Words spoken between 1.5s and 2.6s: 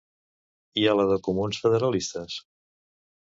Federalistes?